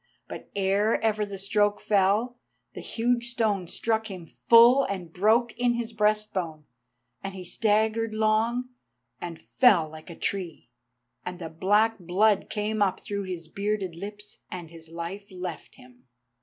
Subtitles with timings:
[0.27, 2.39] But ere ever the stroke fell,
[2.73, 6.65] the huge stone struck him full and broke in his breast bone,
[7.23, 8.69] and he staggered long,
[9.21, 10.71] and fell like a tree,
[11.23, 16.07] and the black blood came up through his bearded lips, and his life left him.